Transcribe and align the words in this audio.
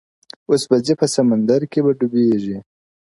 اوس 0.49 0.61
به 0.69 0.77
ځي 0.85 0.93
په 1.01 1.05
سمندر 1.15 1.61
کی 1.71 1.79
به 1.85 1.91
ډوبیږي- 1.99 2.57